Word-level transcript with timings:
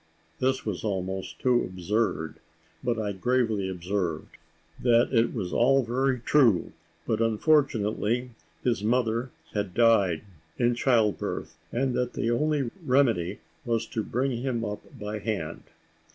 This 0.39 0.65
was 0.65 0.83
almost 0.83 1.37
too 1.37 1.63
absurd; 1.63 2.39
but 2.83 2.97
I 2.97 3.11
gravely 3.11 3.69
observed, 3.69 4.35
"That 4.81 5.09
it 5.13 5.31
was 5.31 5.53
all 5.53 5.83
very 5.83 6.19
true, 6.21 6.71
but 7.05 7.21
unfortunately 7.21 8.31
his 8.63 8.83
mother 8.83 9.29
had 9.53 9.75
died 9.75 10.23
in 10.57 10.73
child 10.73 11.19
birth, 11.19 11.55
and 11.71 11.93
that 11.93 12.13
the 12.13 12.31
only 12.31 12.71
remedy 12.83 13.41
was 13.63 13.85
to 13.89 14.01
bring 14.01 14.41
him 14.41 14.65
up 14.65 14.81
by 14.97 15.19
hand." 15.19 15.65